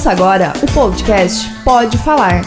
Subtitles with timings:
[0.00, 2.40] Ouça agora o podcast Pode Falar.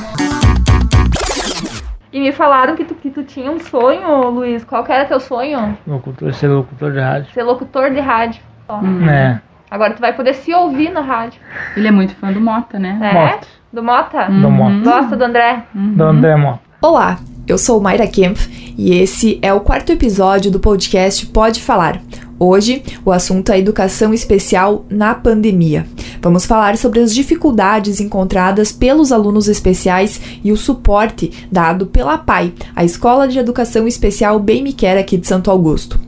[2.12, 4.64] E me falaram que tu, que tu tinha um sonho, Luiz.
[4.64, 5.78] Qual que era teu sonho?
[5.86, 7.32] Locutor, ser locutor de rádio.
[7.32, 8.42] Ser locutor de rádio.
[8.68, 8.82] Ó.
[9.08, 9.40] É.
[9.70, 11.40] Agora tu vai poder se ouvir na rádio.
[11.78, 12.98] Ele é muito fã do Mota, né?
[13.00, 13.14] É?
[13.14, 13.48] Mota.
[13.72, 14.26] Do Mota?
[14.26, 14.90] Do Mota.
[14.90, 15.64] Gosta do André?
[15.76, 16.60] Do André Mota.
[16.82, 22.02] Olá, eu sou Mayra Kempf e esse é o quarto episódio do podcast Pode Falar.
[22.40, 25.86] Hoje, o assunto é educação especial na pandemia.
[26.22, 32.54] Vamos falar sobre as dificuldades encontradas pelos alunos especiais e o suporte dado pela PAI,
[32.76, 36.00] a Escola de Educação Especial Bem Me Quer aqui de Santo Augusto.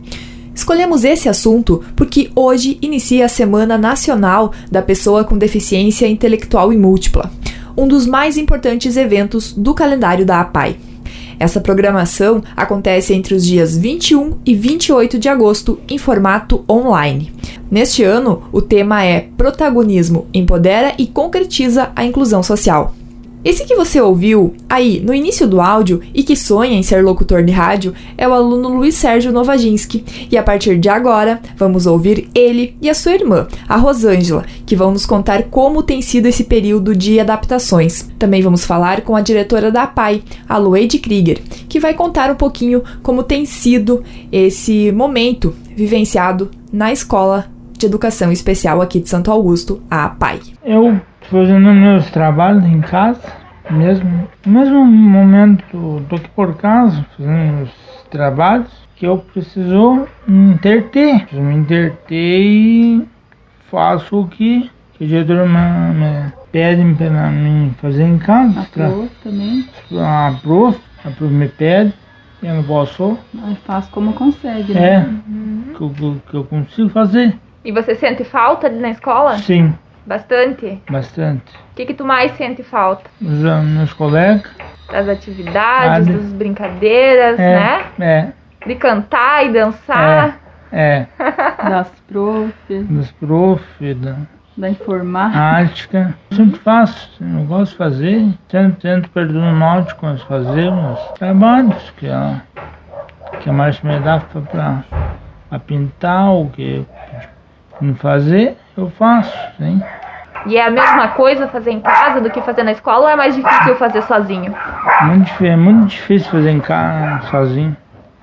[0.54, 6.78] Escolhemos esse assunto porque hoje inicia a Semana Nacional da Pessoa com Deficiência Intelectual e
[6.78, 7.30] Múltipla,
[7.78, 10.78] um dos mais importantes eventos do calendário da APAI.
[11.40, 17.32] Essa programação acontece entre os dias 21 e 28 de agosto em formato online.
[17.70, 22.94] Neste ano, o tema é Protagonismo empodera e concretiza a inclusão social.
[23.46, 27.44] Esse que você ouviu aí no início do áudio e que sonha em ser locutor
[27.44, 30.04] de rádio é o aluno Luiz Sérgio Novaginski.
[30.32, 34.76] E a partir de agora, vamos ouvir ele e a sua irmã, a Rosângela, que
[34.76, 38.10] vão nos contar como tem sido esse período de adaptações.
[38.18, 42.36] Também vamos falar com a diretora da PAI, a Lueide Krieger, que vai contar um
[42.36, 47.46] pouquinho como tem sido esse momento vivenciado na escola
[47.78, 50.40] de educação especial aqui de Santo Augusto, a PAI.
[50.64, 53.22] Eu fazendo meus trabalhos em casa,
[53.70, 57.70] mesmo, no mesmo momento, tô aqui por casa, fazendo meus
[58.10, 61.20] trabalhos, que eu preciso me interter.
[61.22, 63.08] Preciso me interter e
[63.70, 68.62] faço o que, que a diretora me, me pede para mim fazer em casa.
[68.62, 69.66] A prof também.
[70.00, 71.94] A prof, a prof me pede,
[72.42, 74.98] e eu não posso, Aí Faz como consegue, né?
[75.72, 77.36] é, que, eu- que, eu- que eu consigo fazer.
[77.64, 79.38] E você sente falta na escola?
[79.40, 79.74] Sim,
[80.06, 80.82] Bastante?
[80.90, 81.52] bastante.
[81.72, 83.10] O que, que tu mais sente falta?
[83.22, 84.44] Os ah, meus colegas,
[84.92, 87.86] Das atividades, Ah, das brincadeiras, né?
[88.00, 88.34] é, é,
[88.68, 90.40] De cantar e dançar.
[90.72, 91.08] é,
[91.70, 94.16] Das prof, dos prof, da
[94.58, 95.38] da informática.
[95.42, 96.16] ártica.
[96.32, 98.26] Sempre faço, eu gosto de fazer.
[98.48, 102.42] Tento, tento perder o norte quando fazemos trabalhos que a,
[103.42, 104.18] que a Márcia me dá
[105.50, 106.86] para pintar o que
[107.82, 109.82] me fazer, eu faço, sim.
[110.48, 113.16] E é a mesma coisa fazer em casa do que fazer na escola ou é
[113.16, 114.56] mais difícil fazer sozinho?
[115.04, 117.76] Muito, é muito difícil fazer em casa sozinho,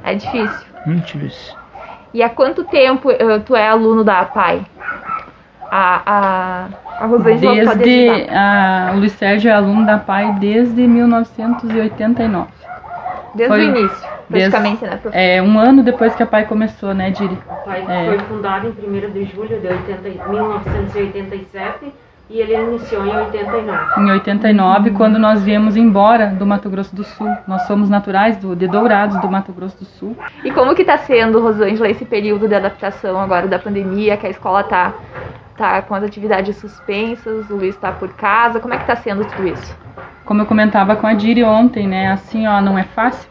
[0.05, 0.67] É difícil.
[0.87, 1.57] muito difícil.
[2.15, 4.63] E há quanto tempo eh, tu é aluno da APAI?
[5.71, 6.69] A, a,
[7.01, 8.27] a Rosângela Desde.
[8.31, 12.49] A, o Luiz Sérgio é aluno da PAI desde 1989.
[13.35, 15.19] Desde foi- o início, praticamente, né, professor?
[15.19, 17.35] É um ano depois que a PAI começou, né, Diri?
[17.35, 18.07] O pai É.
[18.07, 21.93] foi fundado em 1 de julho de 80, 1987
[22.31, 24.01] e ele iniciou em 89.
[24.01, 27.29] Em 89, quando nós viemos embora do Mato Grosso do Sul.
[27.47, 30.17] Nós somos naturais do, de Dourados, do Mato Grosso do Sul.
[30.43, 34.31] E como que tá sendo, Rosângela, esse período de adaptação agora da pandemia, que a
[34.31, 34.95] escola tá,
[35.59, 39.25] tá com as atividades suspensas, o Luiz tá por casa, como é que tá sendo
[39.27, 39.77] tudo isso?
[40.25, 42.11] como eu comentava com a Diri ontem, né?
[42.13, 43.29] Assim, ó, não é fácil,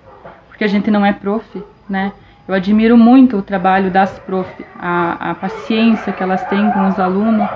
[0.61, 2.11] porque a gente não é prof, né?
[2.47, 4.47] Eu admiro muito o trabalho das prof,
[4.79, 7.49] a, a paciência que elas têm com os alunos,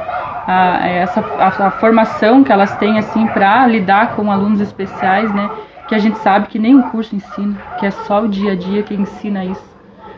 [0.47, 5.51] a, essa, a, a formação que elas têm, assim, para lidar com alunos especiais, né?
[5.87, 8.81] Que a gente sabe que nenhum curso ensina, que é só o dia a dia
[8.81, 9.75] que ensina isso.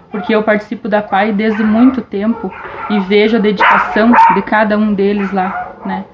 [0.09, 2.49] Porque eu participo da PAI desde muito tempo
[2.89, 6.05] e vejo a dedicação de cada um deles lá, né?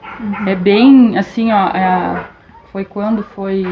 [0.47, 2.23] É bem assim, ó, é,
[2.71, 3.63] foi quando foi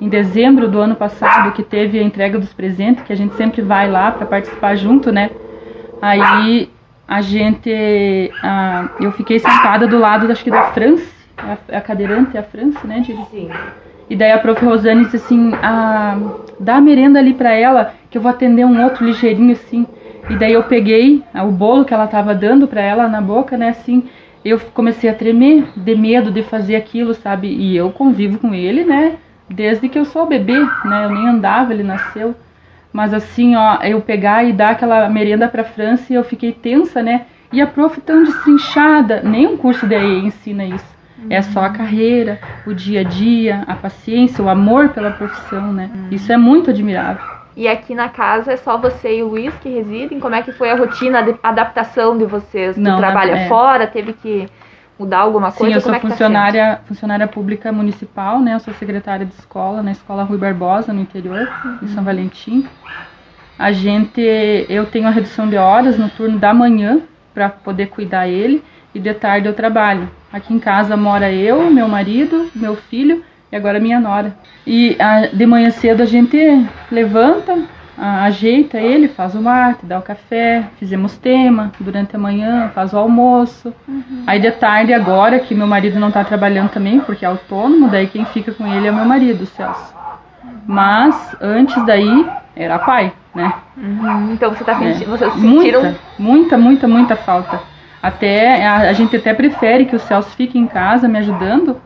[0.00, 3.62] em dezembro do ano passado que teve a entrega dos presentes, que a gente sempre
[3.62, 5.30] vai lá para participar junto, né?
[6.00, 6.70] Aí
[7.06, 12.36] a gente, ah, eu fiquei sentada do lado, acho que da France, a, a cadeirante
[12.36, 13.02] é a France, né?
[13.30, 13.50] Sim.
[14.10, 14.64] E daí a prof.
[14.64, 16.18] Rosane disse assim, ah,
[16.58, 19.86] dá a merenda ali pra ela, que eu vou atender um outro ligeirinho assim.
[20.30, 23.56] E daí eu peguei ah, o bolo que ela tava dando pra ela na boca,
[23.56, 24.04] né, assim.
[24.44, 27.48] Eu comecei a tremer de medo de fazer aquilo, sabe?
[27.48, 29.16] E eu convivo com ele, né,
[29.48, 31.04] desde que eu sou bebê, né?
[31.04, 32.34] Eu nem andava, ele nasceu.
[32.92, 37.26] Mas assim, ó, eu pegar e dar aquela merenda pra França, eu fiquei tensa, né?
[37.52, 40.98] E a prof tão destrinchada, nenhum curso daí ensina isso.
[41.30, 45.90] É só a carreira, o dia a dia, a paciência, o amor pela profissão, né?
[46.10, 47.22] Isso é muito admirável.
[47.56, 50.20] E aqui na casa é só você e o Luiz que residem?
[50.20, 52.76] Como é que foi a rotina de adaptação de vocês?
[52.76, 53.48] Tu Não, trabalha é.
[53.48, 54.48] fora, teve que
[54.98, 55.76] mudar alguma Sim, coisa?
[55.76, 58.54] eu sou é tá funcionária, funcionária pública municipal, né?
[58.54, 61.48] Eu sou secretária de escola na escola Rui Barbosa, no interior,
[61.82, 62.66] em São Valentim.
[63.58, 64.20] A gente,
[64.68, 67.00] eu tenho a redução de horas no turno da manhã
[67.32, 68.62] para poder cuidar ele
[68.94, 70.10] e de tarde eu trabalho.
[70.32, 74.36] Aqui em casa mora eu, meu marido, meu filho e agora minha nora.
[74.66, 76.36] E a, de manhã cedo a gente
[76.90, 77.58] levanta,
[78.00, 82.98] ajeita ele, faz o mate, dá o café, fizemos tema durante a manhã, faz o
[82.98, 83.74] almoço.
[83.86, 84.22] Uhum.
[84.26, 88.06] Aí de tarde agora, que meu marido não está trabalhando também, porque é autônomo, daí
[88.06, 89.94] quem fica com ele é meu marido, o Celso.
[90.66, 93.52] Mas antes daí era pai, né?
[93.76, 94.32] Uhum.
[94.32, 95.16] Então você tá sentindo, é.
[95.16, 97.60] vocês sentiram muita, muita, muita, muita falta.
[98.02, 101.80] Até a, a, gente até prefere que o Celso fique em casa me ajudando,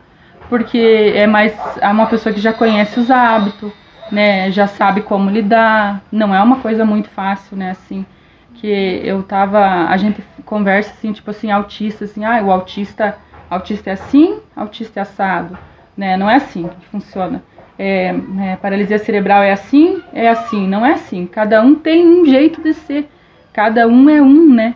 [0.49, 3.71] porque é mais é uma pessoa que já conhece os hábitos,
[4.13, 4.51] né?
[4.51, 6.01] Já sabe como lidar.
[6.11, 7.71] Não é uma coisa muito fácil, né?
[7.71, 8.05] Assim,
[8.53, 13.17] que eu tava, a gente conversa assim, tipo assim, autista, assim, ah, o autista,
[13.49, 15.57] autista é assim, autista é assado,
[15.97, 16.15] né?
[16.15, 17.43] Não é assim que funciona.
[17.77, 21.25] É, é, paralisia cerebral é assim, é assim, não é assim.
[21.25, 23.09] Cada um tem um jeito de ser,
[23.51, 24.75] cada um é um, né?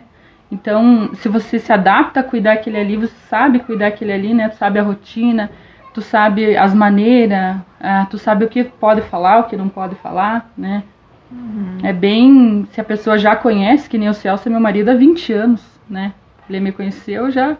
[0.50, 4.50] Então, se você se adapta a cuidar aquele ali, você sabe cuidar aquele ali, né?
[4.50, 5.50] Sabe a rotina,
[5.92, 9.94] tu sabe as maneiras, ah, tu sabe o que pode falar, o que não pode
[9.96, 10.82] falar, né?
[11.30, 11.78] Uhum.
[11.82, 12.66] É bem.
[12.72, 15.80] Se a pessoa já conhece, que nem o Celso, é meu marido há 20 anos,
[15.88, 16.12] né?
[16.48, 17.56] Ele me conheceu, já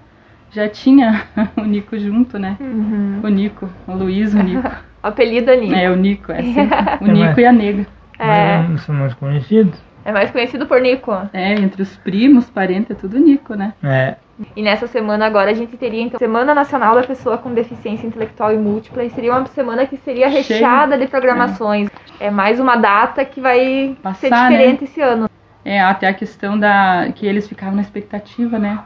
[0.50, 1.24] já tinha
[1.56, 2.56] o Nico junto, né?
[2.60, 3.20] Uhum.
[3.22, 4.68] O Nico, o Luiz, o Nico.
[5.02, 5.74] o apelido é Nico.
[5.74, 6.68] É, o Nico, é assim,
[7.02, 7.86] o Nico e a Nega.
[8.18, 8.58] É.
[8.68, 9.78] Mas são mais conhecidos.
[10.04, 11.12] É mais conhecido por Nico.
[11.32, 13.74] É, entre os primos, parentes, é tudo Nico, né?
[13.82, 14.16] É.
[14.54, 18.52] E nessa semana agora a gente teria então Semana Nacional da Pessoa com Deficiência Intelectual
[18.52, 21.04] e Múltipla e seria uma semana que seria recheada Cheio.
[21.04, 21.88] de programações.
[22.20, 22.26] É.
[22.26, 22.30] é.
[22.30, 24.88] mais uma data que vai Passar, ser diferente né?
[24.88, 25.28] esse ano.
[25.64, 28.78] É, até a questão da que eles ficavam na expectativa, né,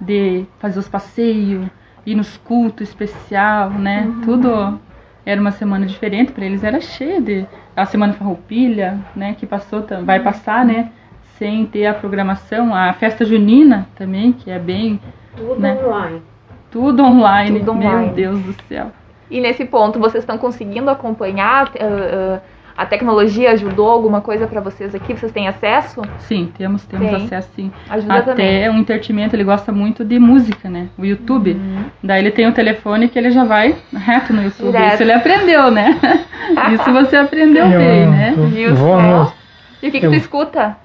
[0.00, 1.68] de fazer os passeios,
[2.04, 4.02] ir nos cultos especial, né?
[4.02, 4.20] Uhum.
[4.22, 4.80] Tudo
[5.24, 7.46] era uma semana diferente para eles, era cheia de
[7.76, 10.90] a semana farroupilha, né, que passou, vai passar, né,
[11.38, 15.00] sem ter a programação, a festa junina também, que é bem
[15.36, 16.22] tudo né, online.
[16.70, 18.06] Tudo online, tudo online.
[18.06, 18.92] meu Deus do céu.
[19.30, 22.40] E nesse ponto vocês estão conseguindo acompanhar uh, uh,
[22.76, 25.14] a tecnologia ajudou alguma coisa para vocês aqui?
[25.14, 26.02] Vocês têm acesso?
[26.18, 27.24] Sim, temos, temos Tem.
[27.24, 27.72] acesso sim.
[27.88, 28.68] Ajuda Até também.
[28.70, 28.84] um
[29.32, 30.88] ele gosta muito de música, né?
[30.98, 31.52] O YouTube.
[31.52, 31.84] Uhum.
[32.02, 34.72] Daí ele tem o um telefone que ele já vai reto no YouTube.
[34.72, 34.94] Direto.
[34.94, 36.00] Isso ele aprendeu, né?
[36.74, 38.34] Isso você aprendeu eu, bem, né?
[38.48, 39.32] Viu vou no...
[39.80, 40.10] E o que, que eu...
[40.10, 40.76] tu escuta?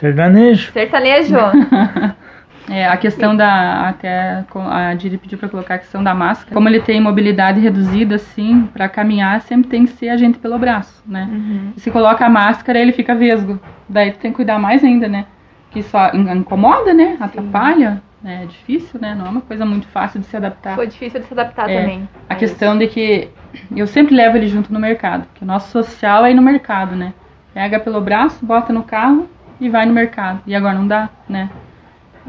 [0.00, 0.72] Sertanejo.
[0.72, 1.36] Sertanejo?
[2.70, 3.88] É, a questão da.
[3.88, 6.52] Até a Diri pediu para colocar a questão da máscara.
[6.52, 10.58] Como ele tem mobilidade reduzida, assim, para caminhar, sempre tem que ser a gente pelo
[10.58, 11.28] braço, né?
[11.30, 11.72] Uhum.
[11.78, 13.58] Se coloca a máscara, ele fica vesgo.
[13.88, 15.24] Daí tu tem que cuidar mais ainda, né?
[15.70, 17.16] Que só incomoda, né?
[17.18, 18.02] Atrapalha.
[18.22, 19.14] É difícil, né?
[19.14, 20.74] Não é uma coisa muito fácil de se adaptar.
[20.74, 22.08] Foi difícil de se adaptar é, também.
[22.28, 22.80] A é questão isso.
[22.80, 23.28] de que
[23.74, 26.94] eu sempre levo ele junto no mercado, porque o nosso social é ir no mercado,
[26.94, 27.14] né?
[27.54, 29.26] Pega pelo braço, bota no carro
[29.60, 30.40] e vai no mercado.
[30.46, 31.50] E agora não dá, né?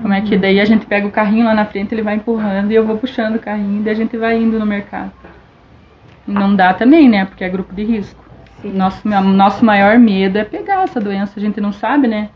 [0.01, 2.71] Como é que daí a gente pega o carrinho lá na frente, ele vai empurrando
[2.71, 5.11] e eu vou puxando o carrinho, daí a gente vai indo no mercado.
[6.27, 7.25] E não dá também, né?
[7.25, 8.23] Porque é grupo de risco.
[8.61, 8.73] Sim.
[8.73, 12.29] Nosso, nosso maior medo é pegar essa doença, a gente não sabe, né?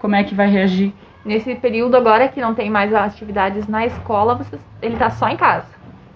[0.00, 0.92] Como é que vai reagir.
[1.24, 5.36] Nesse período agora que não tem mais atividades na escola, você, ele tá só em
[5.36, 5.66] casa.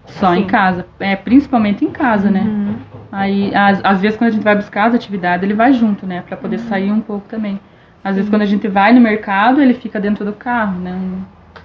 [0.07, 0.41] Só Sim.
[0.41, 2.41] em casa, é principalmente em casa, né?
[2.41, 2.65] uhum.
[2.65, 2.77] né?
[3.11, 6.23] Aí, às, às vezes quando a gente vai buscar as atividades, ele vai junto, né?
[6.27, 6.69] Para poder uhum.
[6.69, 7.61] sair um pouco também.
[8.07, 10.97] Às vezes quando a gente vai no mercado, ele fica dentro do carro, né?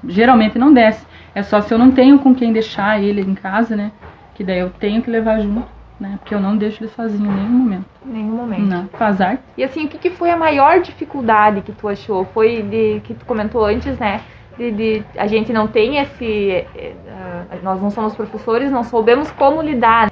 [0.08, 1.06] Geralmente não desce.
[1.36, 3.92] É só se eu não tenho com quem deixar ele em casa, né?
[4.34, 5.68] Que daí eu tenho que levar junto,
[6.00, 6.18] né?
[6.18, 7.86] Porque eu não deixo ele sozinho em nenhum momento.
[8.04, 8.64] Nenhum momento.
[8.64, 9.44] Não, faz arte.
[9.56, 12.26] E assim, o que, que foi a maior dificuldade que tu achou?
[12.26, 14.22] Foi de que tu comentou antes, né?
[14.58, 16.66] De, de, a gente não tem esse.
[16.76, 20.12] Uh, nós não somos professores, não soubemos como lidar.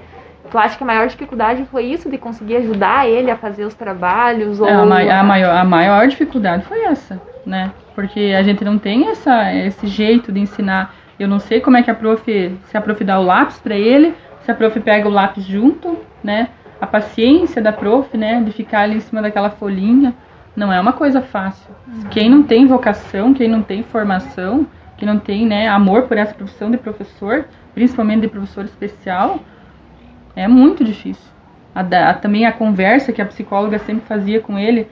[0.49, 3.73] Tu acha que a maior dificuldade foi isso de conseguir ajudar ele a fazer os
[3.73, 4.59] trabalhos?
[4.59, 4.67] Ou...
[4.67, 7.71] É, a, ma a, maior, a maior dificuldade foi essa, né?
[7.93, 10.93] Porque a gente não tem essa, esse jeito de ensinar.
[11.19, 12.23] Eu não sei como é que a prof,
[12.63, 15.97] se a prof dá o lápis para ele, se a prof pega o lápis junto,
[16.23, 16.49] né?
[16.81, 18.41] A paciência da prof, né?
[18.41, 20.13] De ficar ali em cima daquela folhinha,
[20.55, 21.69] não é uma coisa fácil.
[21.87, 22.03] Uhum.
[22.09, 24.65] Quem não tem vocação, quem não tem formação,
[24.97, 29.39] quem não tem, né, amor por essa profissão de professor, principalmente de professor especial,
[30.35, 31.29] é muito difícil.
[31.73, 34.87] A, a, também a conversa que a psicóloga sempre fazia com ele,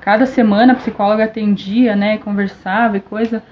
[0.00, 3.42] cada semana a psicóloga atendia, né, conversava e coisa.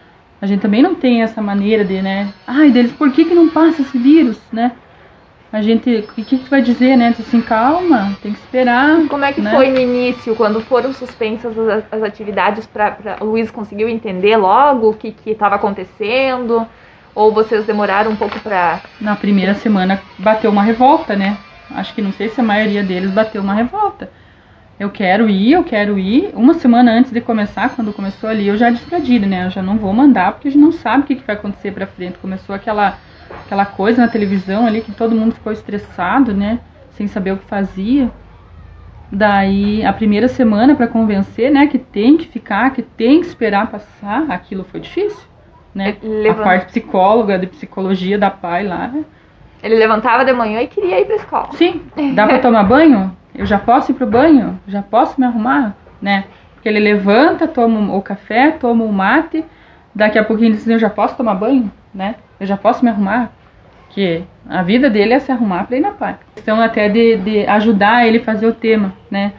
[0.40, 3.48] A gente também não tem essa maneira de, né, ai, deles, por que que não
[3.48, 4.72] passa esse vírus, né?
[5.54, 7.14] A gente, o que que vai dizer, né?
[7.16, 9.06] Assim, calma, tem que esperar.
[9.06, 9.52] Como é que né?
[9.52, 14.90] foi no início, quando foram suspensas as, as atividades para o Luiz conseguiu entender logo
[14.90, 16.66] o que que estava acontecendo?
[17.14, 18.80] Ou vocês demoraram um pouco para.
[19.00, 21.36] Na primeira semana bateu uma revolta, né?
[21.70, 24.10] Acho que não sei se a maioria deles bateu uma revolta.
[24.78, 26.30] Eu quero ir, eu quero ir.
[26.34, 29.46] Uma semana antes de começar, quando começou ali, eu já Diri, né?
[29.46, 31.72] Eu já não vou mandar, porque a gente não sabe o que, que vai acontecer
[31.72, 32.18] pra frente.
[32.18, 32.98] Começou aquela,
[33.44, 36.58] aquela coisa na televisão ali que todo mundo ficou estressado, né?
[36.90, 38.10] Sem saber o que fazia.
[39.12, 43.70] Daí, a primeira semana para convencer, né, que tem que ficar, que tem que esperar
[43.70, 45.22] passar, aquilo foi difícil,
[45.74, 45.96] né?
[46.02, 49.04] Levanta- A parte psicóloga, de psicologia da pai lá, né?
[49.62, 51.48] Ele levantava de manhã e queria ir pra escola.
[51.52, 51.82] Sim,
[52.14, 53.16] dá pra tomar banho?
[53.34, 54.60] Eu já posso ir pro banho?
[54.68, 55.74] Já posso me arrumar?
[56.00, 56.24] Né?
[56.54, 59.44] Porque ele levanta, toma o café, toma o mate,
[59.94, 61.70] daqui a pouquinho ele diz, eu já posso tomar banho?
[61.94, 62.16] Né?
[62.38, 63.30] Eu já posso me arrumar?
[63.90, 66.16] Que a vida dele é se arrumar pra ir na pai.
[66.34, 69.32] Questão até de, de ajudar ele a fazer o tema, né?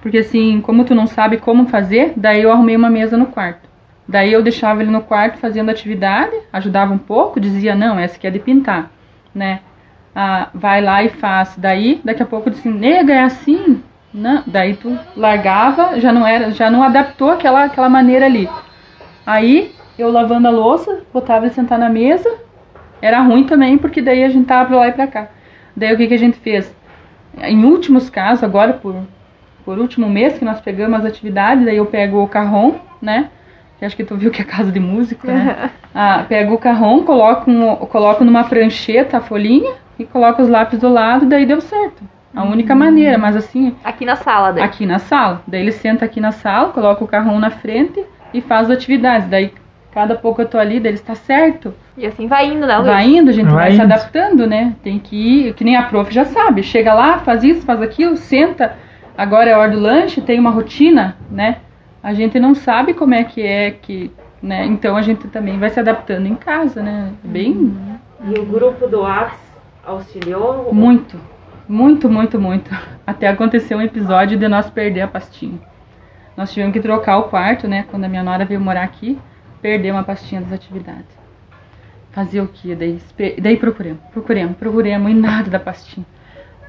[0.00, 3.68] Porque assim, como tu não sabe como fazer, daí eu arrumei uma mesa no quarto.
[4.08, 8.26] Daí eu deixava ele no quarto fazendo atividade, ajudava um pouco, dizia, não, essa aqui
[8.26, 8.90] é de pintar,
[9.34, 9.60] né?
[10.14, 11.54] Ah, vai lá e faz.
[11.56, 13.82] Daí, daqui a pouco eu disse, nega, é assim?
[14.12, 14.42] Não.
[14.46, 18.48] Daí tu largava, já não era, já não adaptou aquela, aquela maneira ali.
[19.24, 22.28] Aí eu lavando a louça, botava ele sentar na mesa.
[23.00, 25.28] Era ruim também, porque daí a gente tava pra lá e pra cá.
[25.74, 26.74] Daí o que, que a gente fez?
[27.38, 28.94] Em últimos casos, agora por,
[29.64, 33.30] por último mês que nós pegamos as atividades, daí eu pego o carrom, né?
[33.82, 35.70] Que acho que tu viu que é casa de música, né?
[35.92, 40.78] Ah, pego o carrom, coloco, um- coloco numa prancheta a folhinha e coloco os lápis
[40.78, 42.00] do lado, daí deu certo.
[42.32, 44.62] A única maneira, mas assim, Aqui na sala daí.
[44.62, 45.42] aqui na sala.
[45.48, 49.26] Daí ele senta aqui na sala, coloca o carrão na frente e faz as atividades.
[49.26, 49.52] Daí
[49.92, 51.74] cada pouco eu tô ali, daí ele está certo.
[51.98, 52.86] E assim vai indo, né, Luiz?
[52.86, 54.76] Vai indo, a gente vai, Vai se adaptando, né?
[54.84, 55.16] Tem que
[55.48, 56.62] ir, que nem a prof já sabe.
[56.62, 58.74] Chega lá, faz isso, faz aquilo, senta.
[59.18, 61.56] Agora é a hora do lanche, tem uma rotina, né?
[62.02, 64.10] A gente não sabe como é que é que,
[64.42, 64.66] né?
[64.66, 67.12] Então a gente também vai se adaptando em casa, né?
[67.22, 67.76] Bem,
[68.24, 69.38] E o grupo do Whats
[69.84, 70.72] auxiliou?
[70.72, 71.16] muito,
[71.68, 72.70] muito, muito, muito.
[73.06, 75.58] Até aconteceu um episódio de nós perder a pastinha.
[76.36, 77.84] Nós tivemos que trocar o quarto, né?
[77.90, 79.18] Quando a minha nora veio morar aqui,
[79.60, 81.20] perdeu uma pastinha das atividades.
[82.10, 82.74] Fazer o quê?
[82.74, 82.98] Daí,
[83.40, 86.04] daí procuremos, procuremos, procuremos e nada da pastinha.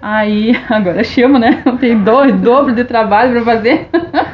[0.01, 1.63] Aí, agora chama, né?
[1.79, 3.89] Tem do, dobro de trabalho pra fazer.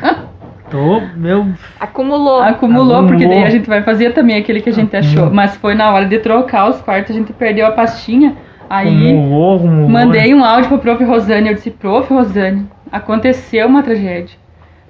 [0.69, 1.47] Tô, meu.
[1.79, 2.41] Acumulou.
[2.41, 5.11] Acumulou, porque daí a gente vai fazer também aquele que a gente achou.
[5.25, 5.33] Acumulou.
[5.35, 8.35] Mas foi na hora de trocar os quartos, a gente perdeu a pastinha.
[8.69, 9.89] Aí Acumulou, acumulou.
[9.89, 11.03] mandei um áudio pro prof.
[11.03, 11.49] Rosane.
[11.49, 12.13] Eu disse, prof.
[12.13, 14.37] Rosane, aconteceu uma tragédia.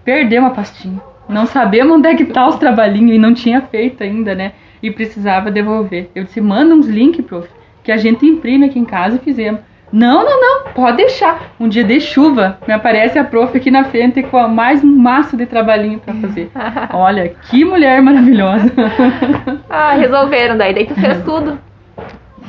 [0.03, 0.99] Perdeu uma pastinha.
[1.29, 4.53] Não sabemos onde é que tá os trabalhinhos e não tinha feito ainda, né?
[4.81, 6.09] E precisava devolver.
[6.15, 7.47] Eu disse, manda uns links, prof,
[7.83, 9.61] que a gente imprime aqui em casa e fizemos.
[9.91, 11.39] Não, não, não, pode deixar.
[11.59, 14.95] Um dia de chuva, me aparece a prof aqui na frente com a- mais um
[14.95, 16.51] maço de trabalhinho pra fazer.
[16.93, 18.71] Olha, que mulher maravilhosa.
[19.69, 20.73] Ah, resolveram daí.
[20.73, 21.57] Daí tu fez tudo.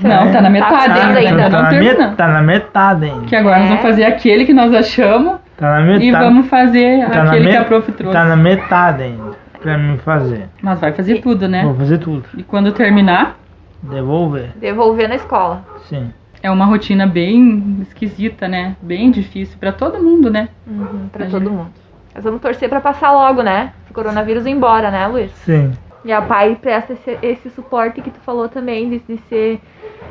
[0.02, 3.26] Não, tá na metade fazendo ainda, tá, na met- tá na metade ainda.
[3.26, 3.86] Que agora nós vamos É.
[3.88, 6.04] fazer aquele que nós achamos Tá na metade.
[6.06, 8.16] e vamos fazer tá aquele que a prof trouxe.
[8.16, 9.32] Tá na metade ainda.
[9.60, 10.48] Pra mim fazer.
[10.62, 11.62] Mas vai fazer tudo, né?
[11.64, 12.24] Vou fazer tudo.
[12.36, 13.36] E quando terminar,
[13.82, 14.50] Devolver.
[14.56, 15.62] Devolver na escola.
[15.88, 16.10] Sim.
[16.42, 18.76] É uma rotina bem esquisita, né?
[18.80, 20.48] Bem difícil pra todo mundo, né?
[20.66, 21.70] Uhum, pra A todo mundo.
[22.14, 23.72] Mas vamos torcer pra passar logo, né?
[23.84, 25.30] Esse coronavírus ir embora, né, Luiz?
[25.44, 25.72] Sim.
[26.04, 29.60] E a pai presta esse, esse suporte que tu falou também, de, de ser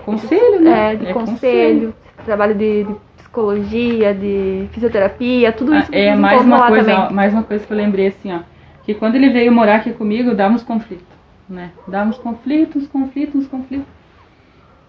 [0.06, 0.94] Conselho, né?
[0.94, 1.94] é, de conselho,
[2.24, 7.08] trabalho de, de psicologia, de fisioterapia, tudo isso que É mais uma lá coisa, também.
[7.10, 8.40] ó, mais uma coisa que eu lembrei assim, ó,
[8.84, 11.04] que quando ele veio morar aqui comigo, dávamos conflito,
[11.50, 11.72] né?
[11.88, 13.88] Dávamos conflitos, conflitos, conflitos.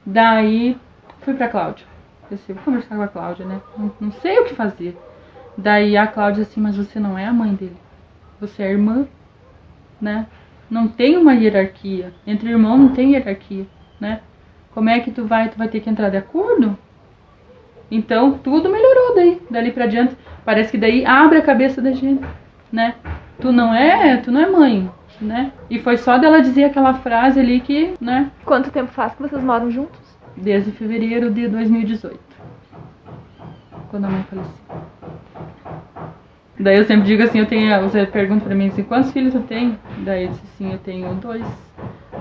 [0.04, 0.76] Daí
[1.22, 1.86] fui pra Cláudia.
[2.28, 3.60] Pensei, vou conversar com a Cláudia, né?
[3.76, 4.96] Não, não sei o que fazer.
[5.56, 7.76] Daí a Cláudia assim, mas você não é a mãe dele.
[8.40, 9.06] Você é irmã,
[10.00, 10.26] né?
[10.70, 12.12] Não tem uma hierarquia.
[12.26, 13.66] Entre irmão não tem hierarquia,
[13.98, 14.20] né?
[14.72, 16.78] Como é que tu vai, tu vai ter que entrar de acordo?
[17.90, 20.16] Então tudo melhorou daí, dali pra diante.
[20.44, 22.24] Parece que daí abre a cabeça da gente,
[22.72, 22.94] né?
[23.40, 25.52] Tu não é, tu não é mãe, né?
[25.68, 28.30] E foi só dela dizer aquela frase ali que, né?
[28.44, 30.09] Quanto tempo faz que vocês moram juntos?
[30.36, 32.20] Desde fevereiro de 2018.
[33.90, 34.52] Quando a mãe faleceu.
[36.58, 39.42] Daí eu sempre digo assim, eu tenho, você pergunta pra mim assim, quantos filhos eu
[39.42, 39.78] tenho?
[39.98, 41.46] Daí eu disse assim, eu tenho dois.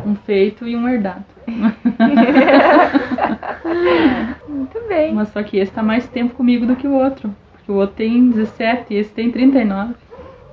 [0.06, 1.25] Um feito e um herdado.
[4.48, 5.13] Muito bem.
[5.13, 7.36] Mas só que esse tá mais tempo comigo do que o outro.
[7.51, 9.94] Porque o outro tem 17 e esse tem 39.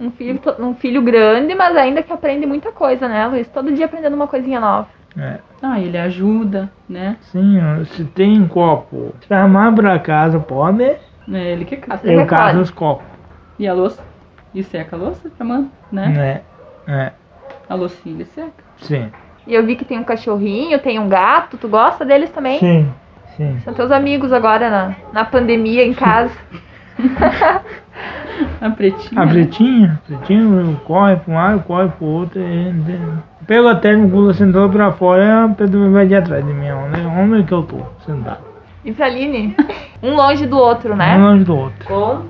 [0.00, 3.46] Um filho, um filho grande, mas ainda que aprende muita coisa, né, Luiz?
[3.48, 4.88] Todo dia aprendendo uma coisinha nova.
[5.16, 5.38] É.
[5.62, 7.16] Ah, ele ajuda, né?
[7.20, 10.82] Sim, se tem um copo, se armar pra casa, pode.
[10.82, 11.76] É ele que.
[11.76, 12.26] Você Eu recolhe.
[12.28, 13.06] caso os copos.
[13.58, 14.02] E a louça?
[14.54, 16.08] E seca a louça pra mãe, né?
[16.08, 16.40] Né?
[16.86, 17.12] É.
[17.68, 18.64] A loucinha ele seca.
[18.78, 19.10] Sim.
[19.46, 21.56] E eu vi que tem um cachorrinho, tem um gato.
[21.56, 22.58] Tu gosta deles também?
[22.58, 22.88] Sim.
[23.36, 23.58] Sim.
[23.60, 26.32] São teus amigos agora na, na pandemia em casa.
[28.60, 29.22] A pretinha.
[29.22, 32.40] A pretinha, a pretinha corre para um lado, corre para o outro.
[32.40, 32.72] E,
[33.46, 37.44] pega até no culo sentado para fora, Pedro vai de atrás de mim, onde, onde
[37.44, 38.40] que eu tô sentado.
[38.84, 39.56] E pra Aline?
[40.02, 41.16] Um longe do outro, né?
[41.16, 41.86] Um longe do outro.
[41.86, 42.22] Com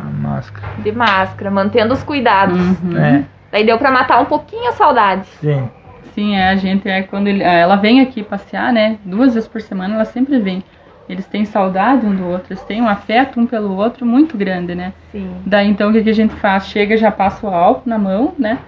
[0.00, 0.66] A máscara.
[0.78, 2.58] De máscara, mantendo os cuidados.
[2.58, 2.96] Uhum.
[2.98, 5.26] É, Daí deu pra matar um pouquinho a saudade.
[5.40, 5.68] sim.
[6.14, 8.98] Sim, é, a gente é quando ele, ela vem aqui passear, né?
[9.02, 10.62] Duas vezes por semana ela sempre vem.
[11.08, 14.74] Eles têm saudade um do outro, eles têm um afeto um pelo outro muito grande,
[14.74, 14.92] né?
[15.10, 15.30] Sim.
[15.46, 16.66] Daí então o que, que a gente faz?
[16.66, 18.58] Chega, já passa o álcool na mão, né?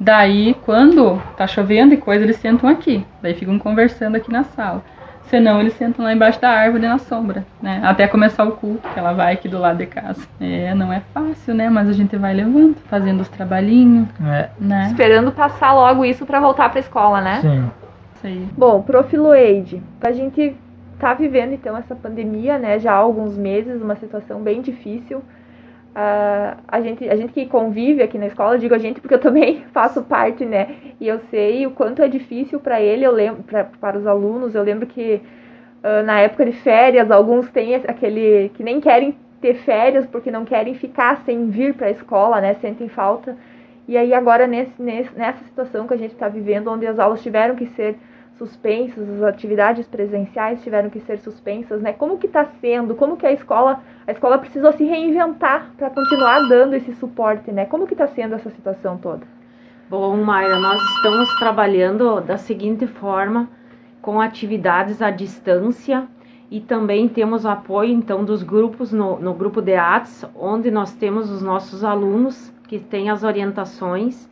[0.00, 3.04] Daí quando tá chovendo e coisa, eles sentam aqui.
[3.22, 4.82] Daí ficam conversando aqui na sala.
[5.24, 7.80] Senão eles sentam lá embaixo da árvore na sombra, né?
[7.84, 10.26] Até começar o culto, que ela vai aqui do lado de casa.
[10.40, 11.68] É, não é fácil, né?
[11.68, 14.86] Mas a gente vai levando, fazendo os trabalhinhos, É, né?
[14.86, 17.40] Esperando passar logo isso pra voltar pra escola, né?
[17.42, 17.70] sim.
[18.16, 18.48] Isso aí.
[18.56, 20.56] Bom, Profiloeide, a gente
[20.98, 25.22] tá vivendo então essa pandemia, né, já há alguns meses, uma situação bem difícil.
[26.00, 29.20] Ah, a, gente, a gente que convive aqui na escola, digo a gente porque eu
[29.20, 33.42] também faço parte, né, e eu sei o quanto é difícil para ele, eu lembro,
[33.42, 35.20] pra, para os alunos, eu lembro que
[35.82, 40.44] ah, na época de férias, alguns têm aquele que nem querem ter férias porque não
[40.44, 43.36] querem ficar sem vir para a escola, né, sentem falta.
[43.88, 47.22] E aí agora nesse, nesse, nessa situação que a gente está vivendo, onde as aulas
[47.22, 47.96] tiveram que ser
[48.38, 51.92] suspensas, as atividades presenciais tiveram que ser suspensas, né?
[51.92, 52.94] Como que está sendo?
[52.94, 57.66] Como que a escola, a escola precisou se reinventar para continuar dando esse suporte, né?
[57.66, 59.26] Como que está sendo essa situação toda?
[59.90, 63.48] Bom, Mayra, nós estamos trabalhando da seguinte forma,
[64.00, 66.06] com atividades à distância
[66.50, 71.30] e também temos apoio então dos grupos no, no grupo de ATS, onde nós temos
[71.30, 74.28] os nossos alunos que têm as orientações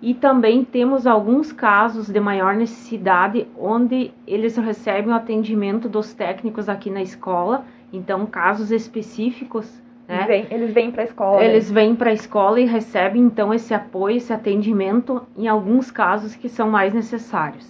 [0.00, 6.68] e também temos alguns casos de maior necessidade onde eles recebem o atendimento dos técnicos
[6.68, 10.24] aqui na escola, então casos específicos, né?
[10.24, 11.44] Eles vêm, eles vêm para a escola.
[11.44, 16.34] Eles vêm para a escola e recebem então esse apoio, esse atendimento em alguns casos
[16.34, 17.68] que são mais necessários.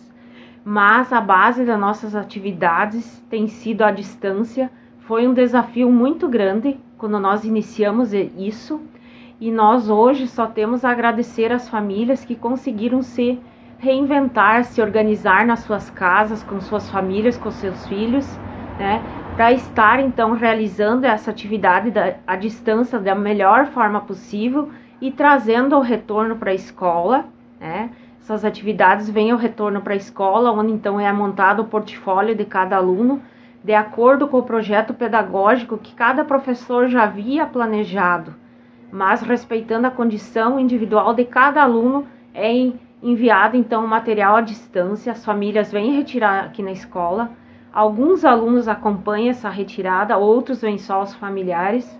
[0.64, 4.70] Mas a base das nossas atividades tem sido à distância.
[4.98, 8.80] Foi um desafio muito grande quando nós iniciamos isso
[9.40, 13.38] e nós hoje só temos a agradecer às famílias que conseguiram se
[13.78, 18.26] reinventar, se organizar nas suas casas, com suas famílias, com seus filhos,
[18.78, 19.00] né?
[19.36, 24.70] Para estar então realizando essa atividade da, à distância da melhor forma possível
[25.00, 27.26] e trazendo o retorno para a escola,
[27.60, 27.90] né?
[28.20, 32.44] Essas atividades vêm ao retorno para a escola, onde então é montado o portfólio de
[32.44, 33.22] cada aluno,
[33.62, 38.34] de acordo com o projeto pedagógico que cada professor já havia planejado
[38.90, 42.72] mas respeitando a condição individual de cada aluno, é
[43.02, 47.30] enviado então o material à distância, as famílias vêm retirar aqui na escola,
[47.72, 51.98] alguns alunos acompanham essa retirada, outros vêm só os familiares.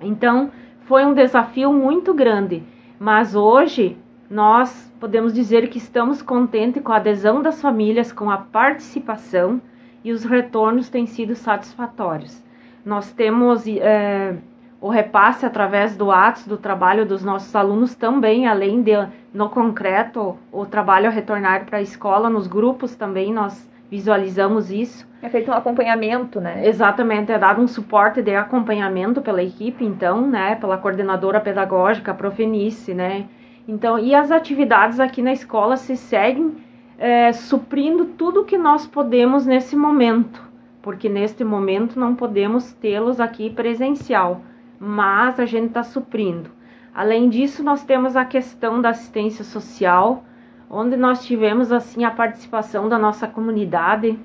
[0.00, 0.50] Então,
[0.82, 2.62] foi um desafio muito grande,
[2.98, 3.96] mas hoje
[4.28, 9.60] nós podemos dizer que estamos contentes com a adesão das famílias, com a participação
[10.04, 12.42] e os retornos têm sido satisfatórios.
[12.84, 14.36] Nós temos é,
[14.82, 18.90] o repasse através do atos do trabalho dos nossos alunos também, além de
[19.32, 25.06] no concreto o trabalho retornar para a escola, nos grupos também nós visualizamos isso.
[25.22, 26.66] É feito um acompanhamento, né?
[26.66, 32.14] Exatamente, é dado um suporte de acompanhamento pela equipe, então, né, pela coordenadora pedagógica, a
[32.14, 33.26] Profenice, né.
[33.68, 36.56] Então, e as atividades aqui na escola se seguem
[36.98, 40.42] é, suprindo tudo que nós podemos nesse momento,
[40.82, 44.40] porque neste momento não podemos tê-los aqui presencial
[44.84, 46.50] mas a gente está suprindo.
[46.92, 50.24] Além disso, nós temos a questão da assistência social,
[50.68, 54.18] onde nós tivemos assim a participação da nossa comunidade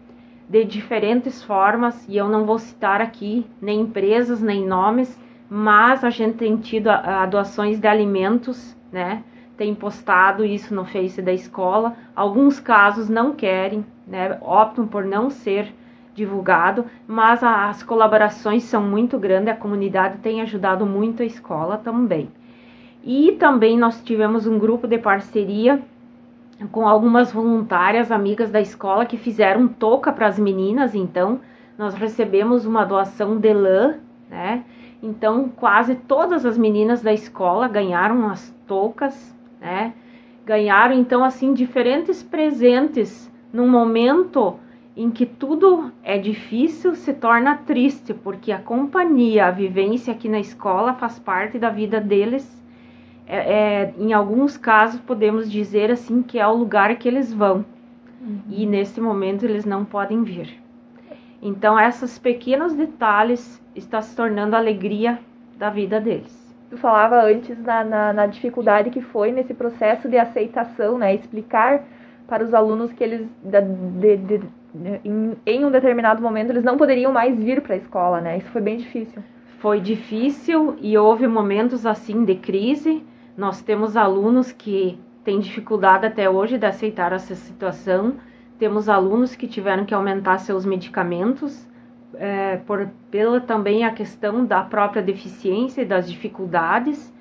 [0.50, 6.10] de diferentes formas, e eu não vou citar aqui nem empresas nem nomes, mas a
[6.10, 9.24] gente tem tido a, a doações de alimentos, né?
[9.56, 11.96] Tem postado isso no Face da escola.
[12.15, 14.39] Alguns casos não querem, né?
[14.41, 15.72] Optam por não ser
[16.17, 22.27] divulgado, mas as colaborações são muito grandes, a comunidade tem ajudado muito a escola também.
[23.03, 25.80] E também nós tivemos um grupo de parceria
[26.71, 31.39] com algumas voluntárias amigas da escola que fizeram touca para as meninas, então
[31.77, 34.63] nós recebemos uma doação de lã, né?
[35.01, 39.93] Então quase todas as meninas da escola ganharam as toucas, né?
[40.43, 44.56] Ganharam então assim diferentes presentes num momento
[44.97, 50.39] em que tudo é difícil se torna triste, porque a companhia, a vivência aqui na
[50.39, 52.57] escola faz parte da vida deles.
[53.27, 57.63] É, é, em alguns casos, podemos dizer assim que é o lugar que eles vão.
[58.19, 58.41] Uhum.
[58.49, 60.60] E nesse momento eles não podem vir.
[61.39, 65.19] Então, esses pequenos detalhes estão se tornando a alegria
[65.60, 66.36] da vida deles.
[66.71, 71.13] Tu falava antes na, na, na dificuldade que foi nesse processo de aceitação, né?
[71.13, 71.83] Explicar
[72.27, 76.77] para os alunos que eles, de, de, de, em, em um determinado momento, eles não
[76.77, 78.38] poderiam mais vir para a escola, né?
[78.38, 79.23] Isso foi bem difícil.
[79.60, 83.03] Foi difícil e houve momentos assim de crise.
[83.36, 88.15] Nós temos alunos que têm dificuldade até hoje de aceitar essa situação.
[88.60, 91.67] Temos alunos que tiveram que aumentar seus medicamentos
[92.15, 97.13] é, por, pela também a questão da própria deficiência e das dificuldades.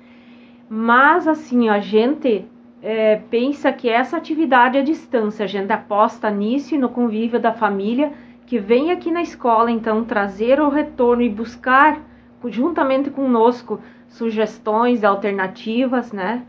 [0.69, 2.45] Mas assim, a gente
[2.89, 7.51] é, pensa que essa atividade à distância, a gente aposta nisso e no convívio da
[7.51, 8.13] família,
[8.45, 11.99] que vem aqui na escola, então, trazer o retorno e buscar,
[12.45, 16.43] juntamente conosco, sugestões, alternativas, né?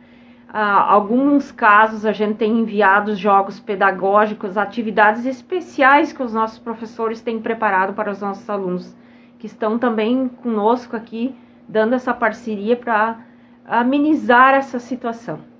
[0.48, 7.20] Ah, alguns casos a gente tem enviado jogos pedagógicos, atividades especiais que os nossos professores
[7.20, 8.96] têm preparado para os nossos alunos,
[9.40, 11.34] que estão também conosco aqui,
[11.68, 13.18] dando essa parceria para
[13.66, 15.57] amenizar essa situação.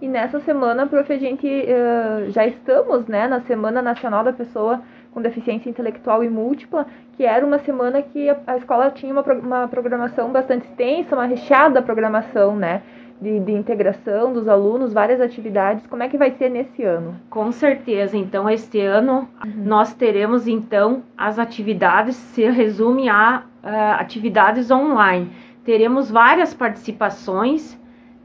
[0.00, 4.80] E nessa semana, prof, a gente uh, já estamos né, na Semana Nacional da Pessoa
[5.12, 6.86] com Deficiência Intelectual e Múltipla,
[7.16, 11.26] que era uma semana que a, a escola tinha uma, uma programação bastante extensa, uma
[11.26, 12.82] recheada programação, né?
[13.20, 15.86] De, de, integração dos alunos, várias atividades.
[15.86, 17.20] Como é que vai ser nesse ano?
[17.28, 18.16] Com certeza.
[18.16, 19.52] Então, este ano uhum.
[19.62, 25.30] nós teremos então as atividades se resume a uh, atividades online.
[25.62, 27.78] Teremos várias participações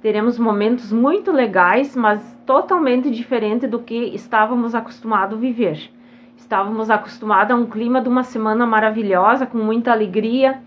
[0.06, 5.90] teremos momentos muito legais, mas totalmente diferente do que estávamos acostumados a viver.
[6.38, 10.62] Estávamos acostumados a um clima de uma semana maravilhosa, com muita alegria.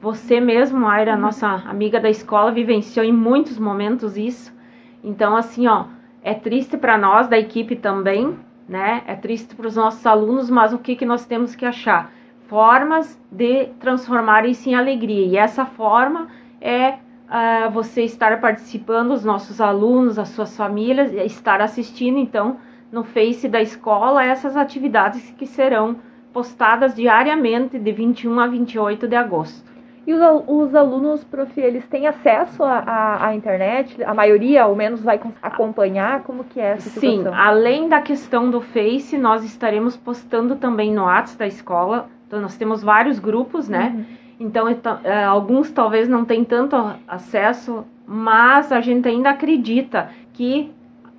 [0.00, 1.20] Você mesmo, Aira, uhum.
[1.20, 4.56] nossa amiga da escola, vivenciou em muitos momentos isso.
[5.04, 5.84] Então, assim, ó,
[6.22, 9.02] é triste para nós da equipe também, né?
[9.06, 12.10] É triste para os nossos alunos, mas o que, que nós temos que achar?
[12.46, 15.26] Formas de transformar isso em alegria.
[15.26, 16.94] E essa forma é
[17.28, 22.56] uh, você estar participando, os nossos alunos, as suas famílias, estar assistindo então
[22.90, 25.96] no Face da escola essas atividades que serão
[26.32, 29.68] postadas diariamente de 21 a 28 de agosto.
[30.06, 34.02] E os, os alunos, prof, eles têm acesso à, internet?
[34.02, 36.22] A maioria, ao menos, vai acompanhar?
[36.22, 37.30] Como que é essa situação?
[37.30, 42.08] Sim, além da questão do Face, nós estaremos postando também no WhatsApp da escola.
[42.26, 43.92] Então, nós temos vários grupos, né?
[43.94, 44.04] Uhum.
[44.40, 44.68] Então,
[45.02, 50.72] é, alguns talvez não tenham tanto acesso, mas a gente ainda acredita que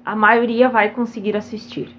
[0.06, 1.94] a maioria vai conseguir assistir.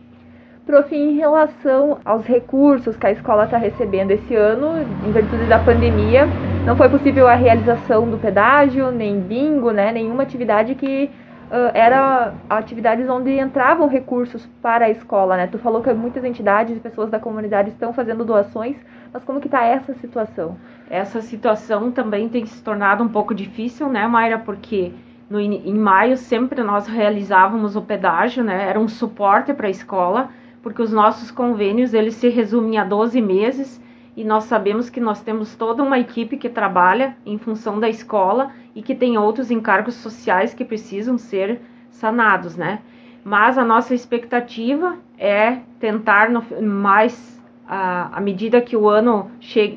[0.65, 5.59] Prof, em relação aos recursos que a escola está recebendo esse ano, em virtude da
[5.59, 6.27] pandemia,
[6.65, 11.11] não foi possível a realização do pedágio, nem bingo, né, nenhuma atividade que
[11.51, 15.47] uh, era atividades onde entravam recursos para a escola, né?
[15.49, 18.77] Tu falou que muitas entidades e pessoas da comunidade estão fazendo doações,
[19.13, 20.57] mas como que está essa situação?
[20.91, 24.41] Essa situação também tem se tornado um pouco difícil, né, Mayra?
[24.41, 24.93] Porque
[25.31, 28.69] no, em maio sempre nós realizávamos o pedágio, né?
[28.69, 33.23] Era um suporte para a escola, porque os nossos convênios eles se resumem a 12
[33.23, 33.81] meses
[34.17, 38.51] e nós sabemos que nós temos toda uma equipe que trabalha em função da escola
[38.75, 42.81] e que tem outros encargos sociais que precisam ser sanados, né?
[43.23, 47.40] Mas a nossa expectativa é tentar no, mais
[47.73, 49.31] à medida que o ano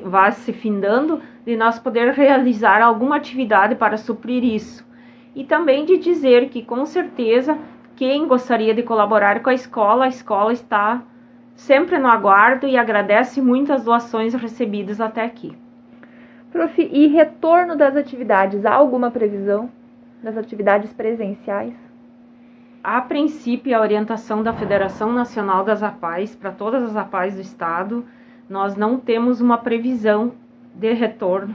[0.04, 4.84] vá se findando, de nós poder realizar alguma atividade para suprir isso.
[5.32, 7.56] E também de dizer que com certeza
[7.94, 11.02] quem gostaria de colaborar com a escola, a escola está
[11.54, 15.56] sempre no aguardo e agradece muito as doações recebidas até aqui.
[16.50, 19.70] Prof, e retorno das atividades, há alguma previsão
[20.20, 21.83] das atividades presenciais?
[22.84, 28.04] A princípio, a orientação da Federação Nacional das APAES para todas as APAES do Estado,
[28.46, 30.32] nós não temos uma previsão
[30.74, 31.54] de retorno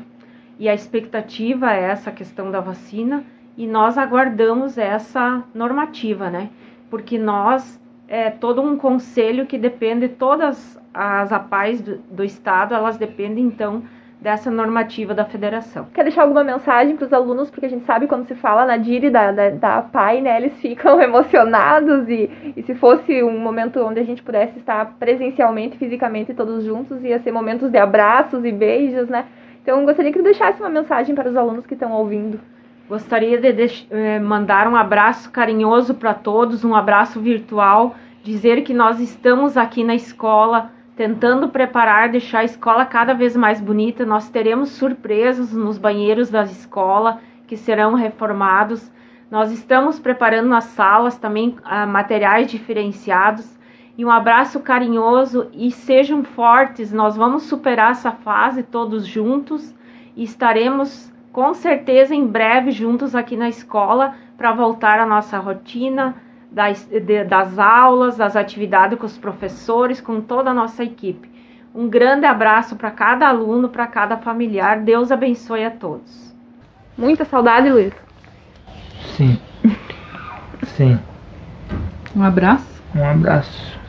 [0.57, 3.23] e a expectativa é essa questão da vacina
[3.55, 6.49] e nós aguardamos essa normativa, né?
[6.89, 12.97] Porque nós é todo um conselho que depende, todas as APAES do, do Estado, elas
[12.97, 13.83] dependem então
[14.21, 15.87] dessa normativa da federação.
[15.93, 17.49] Quer deixar alguma mensagem para os alunos?
[17.49, 20.53] Porque a gente sabe quando se fala na DIRI da, da, da PAI, né, eles
[20.59, 26.33] ficam emocionados e, e se fosse um momento onde a gente pudesse estar presencialmente, fisicamente
[26.33, 29.25] todos juntos, ia ser momentos de abraços e beijos, né?
[29.61, 32.39] Então, gostaria que deixasse uma mensagem para os alunos que estão ouvindo.
[32.87, 38.99] Gostaria de eh, mandar um abraço carinhoso para todos, um abraço virtual, dizer que nós
[38.99, 44.05] estamos aqui na escola tentando preparar, deixar a escola cada vez mais bonita.
[44.05, 48.91] Nós teremos surpresas nos banheiros da escola que serão reformados.
[49.31, 53.57] Nós estamos preparando nas salas também uh, materiais diferenciados.
[53.97, 56.91] E um abraço carinhoso e sejam fortes.
[56.91, 59.73] Nós vamos superar essa fase todos juntos
[60.17, 66.13] e estaremos com certeza em breve juntos aqui na escola para voltar à nossa rotina
[66.51, 71.29] das, de, das aulas, das atividades com os professores, com toda a nossa equipe.
[71.73, 74.79] Um grande abraço para cada aluno, para cada familiar.
[74.79, 76.35] Deus abençoe a todos.
[76.97, 77.93] Muita saudade, Luiz?
[79.15, 79.39] Sim.
[80.75, 80.99] Sim.
[82.15, 82.83] Um abraço?
[82.95, 83.79] Um abraço.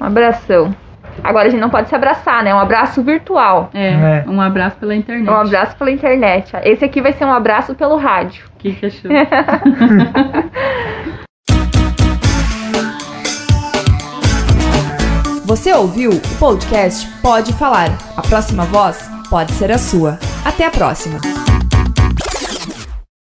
[0.00, 0.74] Um abração.
[1.22, 2.54] Agora a gente não pode se abraçar, né?
[2.54, 3.70] Um abraço virtual.
[3.72, 4.24] É, é.
[4.26, 5.28] um abraço pela internet.
[5.28, 6.52] Um abraço pela internet.
[6.64, 8.44] Esse aqui vai ser um abraço pelo rádio.
[8.58, 9.10] Que que achou?
[15.56, 17.96] Você ouviu o podcast Pode Falar.
[18.14, 18.98] A próxima voz
[19.30, 20.18] pode ser a sua.
[20.44, 21.18] Até a próxima.